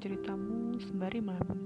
[0.00, 1.60] ceritamu sembari melamun.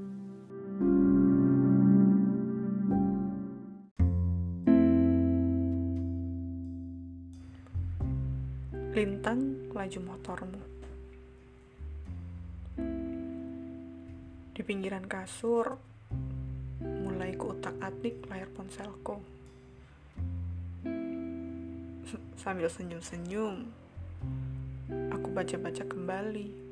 [8.91, 10.63] Lintang laju motormu.
[14.55, 15.79] Di pinggiran kasur,
[16.83, 19.23] mulai kuutak-atik layar ponselku.
[22.35, 23.63] Sambil senyum-senyum,
[25.15, 26.64] aku baca-baca kembali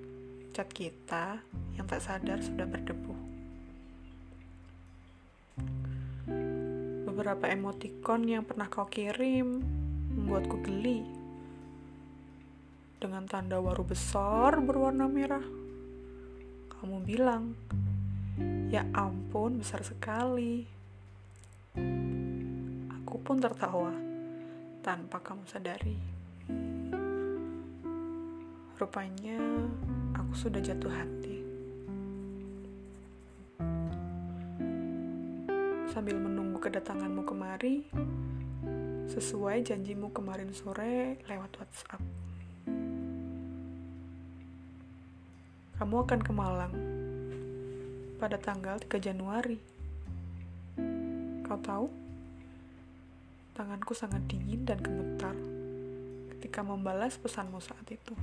[0.52, 1.40] cat kita
[1.80, 3.16] yang tak sadar sudah berdebu.
[7.08, 9.64] Beberapa emotikon yang pernah kau kirim
[10.12, 11.00] membuatku geli
[13.00, 15.42] dengan tanda waru besar berwarna merah.
[16.68, 17.56] Kamu bilang,
[18.68, 20.68] ya ampun besar sekali.
[23.00, 23.96] Aku pun tertawa
[24.84, 25.96] tanpa kamu sadari.
[28.76, 29.40] Rupanya
[30.32, 31.44] aku sudah jatuh hati.
[35.92, 37.84] Sambil menunggu kedatanganmu kemari,
[39.12, 42.00] sesuai janjimu kemarin sore lewat WhatsApp.
[45.76, 46.74] kamu akan ke Malang
[48.16, 49.60] pada tanggal 3 Januari.
[51.44, 51.92] Kau tahu?
[53.52, 55.36] Tanganku sangat dingin dan gemetar
[56.32, 58.16] ketika membalas pesanmu saat itu.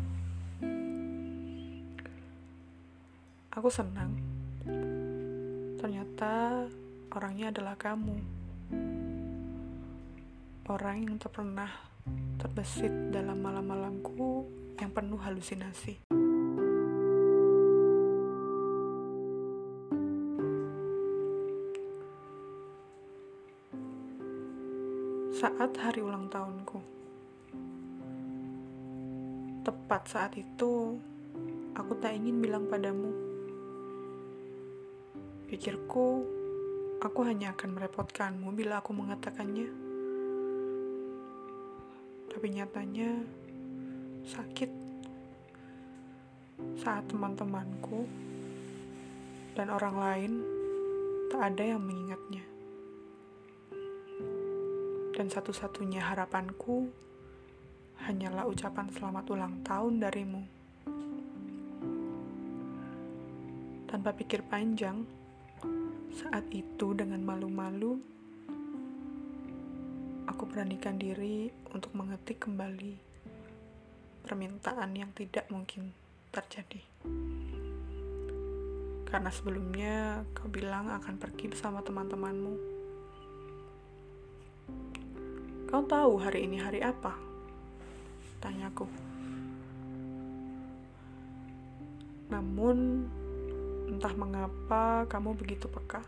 [3.49, 4.13] Aku senang.
[5.81, 6.65] Ternyata
[7.09, 8.17] orangnya adalah kamu.
[10.69, 11.73] Orang yang tak pernah
[12.37, 14.45] terbesit dalam malam-malamku
[14.77, 15.97] yang penuh halusinasi.
[25.39, 26.83] saat hari ulang tahunku.
[29.63, 30.99] Tepat saat itu,
[31.71, 33.38] aku tak ingin bilang padamu.
[35.49, 36.21] Pikirku,
[37.01, 39.65] aku hanya akan merepotkanmu bila aku mengatakannya.
[42.29, 43.17] Tapi nyatanya,
[44.29, 44.69] sakit
[46.77, 48.05] saat teman-temanku
[49.57, 50.31] dan orang lain
[51.33, 52.45] tak ada yang mengingatnya
[55.19, 56.87] dan satu-satunya harapanku
[58.07, 60.41] hanyalah ucapan selamat ulang tahun darimu.
[63.83, 65.03] Tanpa pikir panjang,
[66.15, 67.99] saat itu dengan malu-malu,
[70.27, 72.95] aku beranikan diri untuk mengetik kembali
[74.23, 75.95] permintaan yang tidak mungkin
[76.29, 76.81] terjadi.
[79.09, 82.79] Karena sebelumnya kau bilang akan pergi bersama teman-temanmu
[85.69, 87.13] Kau tahu hari ini hari apa?
[88.41, 88.89] Tanyaku.
[92.33, 93.05] Namun,
[93.89, 96.05] entah mengapa kamu begitu peka.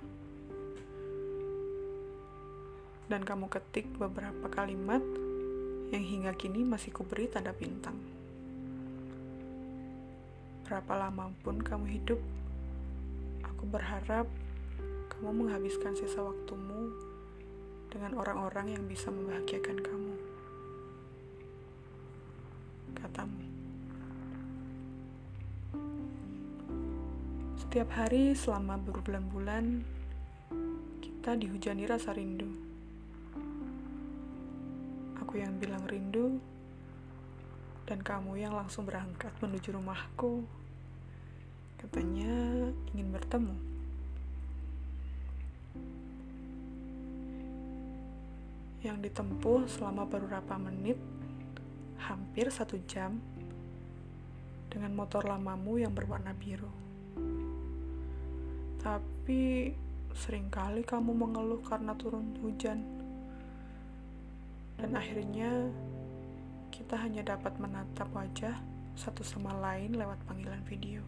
[3.09, 5.01] Dan kamu ketik beberapa kalimat
[5.89, 7.97] yang hingga kini masih kuberi tanda bintang.
[10.63, 12.21] Berapa lama pun kamu hidup,
[13.43, 14.29] aku berharap
[15.11, 16.93] kamu menghabiskan sisa waktumu
[17.91, 20.20] dengan orang-orang yang bisa membahagiakan kamu.
[27.71, 29.79] Setiap hari selama berbulan-bulan,
[30.99, 32.51] kita dihujani rasa rindu.
[35.23, 36.35] Aku yang bilang rindu,
[37.87, 40.43] dan kamu yang langsung berangkat menuju rumahku.
[41.79, 43.55] Katanya ingin bertemu.
[48.83, 50.99] yang ditempuh selama beberapa menit,
[52.03, 53.15] hampir satu jam,
[54.67, 56.80] dengan motor lamamu yang berwarna biru.
[58.81, 59.69] Tapi
[60.17, 62.81] sering kali kamu mengeluh karena turun hujan.
[64.81, 65.69] Dan akhirnya
[66.73, 68.57] kita hanya dapat menatap wajah
[68.97, 71.05] satu sama lain lewat panggilan video.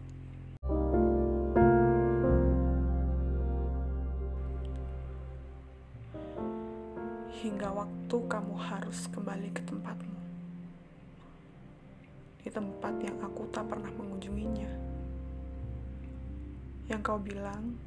[7.44, 10.16] hingga waktu kamu harus kembali ke tempatmu.
[12.40, 14.93] Di tempat yang aku tak pernah mengunjunginya.
[16.84, 17.80] Yang kau bilang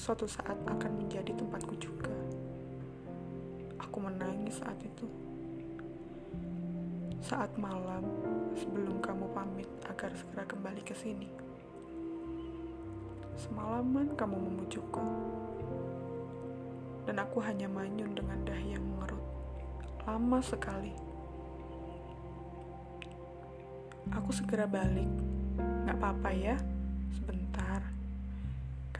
[0.00, 2.14] suatu saat akan menjadi tempatku juga.
[3.76, 5.04] Aku menangis saat itu.
[7.20, 8.00] Saat malam
[8.56, 11.28] sebelum kamu pamit agar segera kembali ke sini.
[13.36, 15.04] Semalaman kamu memujukku
[17.04, 19.24] dan aku hanya manyun dengan dahi yang mengerut.
[20.08, 20.96] Lama sekali.
[24.16, 25.08] Aku segera balik.
[25.84, 26.56] Gak apa-apa ya.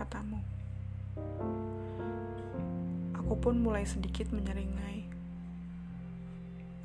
[0.00, 0.40] Kata-katamu.
[3.20, 5.04] Aku pun mulai sedikit menyeringai,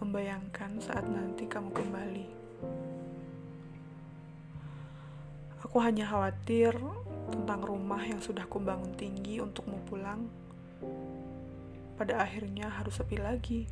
[0.03, 2.27] membayangkan saat nanti kamu kembali.
[5.63, 6.75] Aku hanya khawatir
[7.31, 10.27] tentang rumah yang sudah kubangun tinggi untukmu pulang.
[11.95, 13.63] Pada akhirnya harus sepi lagi.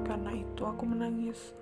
[0.00, 1.52] Karena itu aku menangis.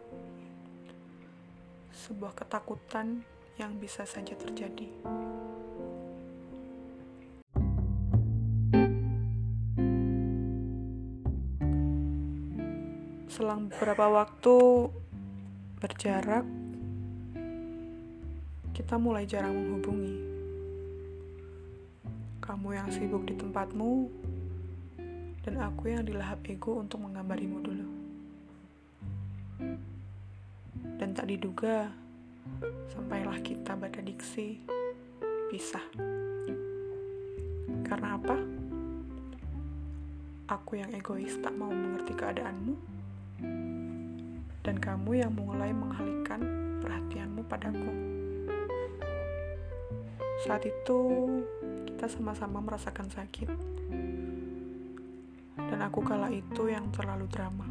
[1.91, 3.27] Sebuah ketakutan
[3.59, 4.87] yang bisa saja terjadi.
[13.33, 14.57] Selang beberapa waktu
[15.81, 16.45] berjarak,
[18.77, 20.21] kita mulai jarang menghubungi.
[22.45, 24.13] Kamu yang sibuk di tempatmu,
[25.49, 27.89] dan aku yang dilahap ego untuk mengambarimu dulu.
[31.01, 31.89] Dan tak diduga,
[32.93, 34.61] sampailah kita diksi
[35.49, 35.89] pisah.
[37.81, 38.37] Karena apa?
[40.53, 43.01] Aku yang egois tak mau mengerti keadaanmu,
[44.83, 46.43] kamu yang mulai mengalihkan
[46.83, 47.93] perhatianmu padaku.
[50.43, 50.99] Saat itu,
[51.87, 53.47] kita sama-sama merasakan sakit,
[55.71, 57.63] dan aku kala itu yang terlalu drama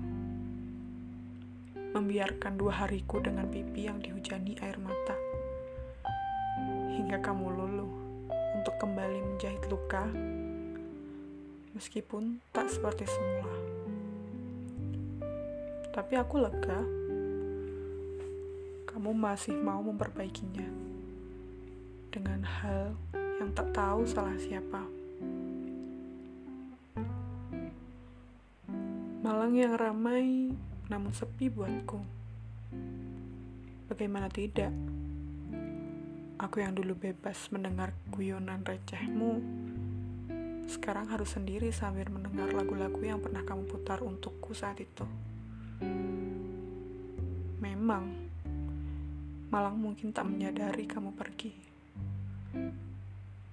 [1.91, 5.11] membiarkan dua hariku dengan pipi yang dihujani air mata.
[6.95, 7.91] Hingga kamu luluh
[8.55, 10.07] untuk kembali menjahit luka,
[11.75, 13.55] meskipun tak seperti semula.
[15.91, 17.00] Tapi aku lega,
[19.01, 20.69] kamu masih mau memperbaikinya
[22.13, 22.93] dengan hal
[23.41, 24.77] yang tak tahu salah siapa.
[29.25, 30.53] Malang yang ramai
[30.85, 31.97] namun sepi buatku.
[33.89, 34.69] Bagaimana tidak?
[36.37, 39.41] Aku yang dulu bebas mendengar guyonan recehmu,
[40.69, 45.09] sekarang harus sendiri sambil mendengar lagu-lagu yang pernah kamu putar untukku saat itu.
[47.57, 48.29] Memang,
[49.51, 51.51] Malang mungkin tak menyadari kamu pergi.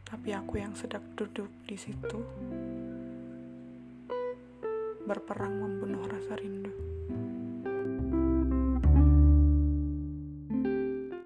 [0.06, 2.22] Tapi aku yang sedang duduk di situ
[5.02, 6.70] berperang membunuh rasa rindu.